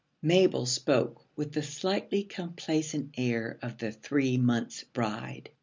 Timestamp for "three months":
3.91-4.83